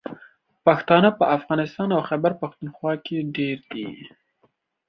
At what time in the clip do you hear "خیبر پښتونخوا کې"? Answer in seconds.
2.09-3.17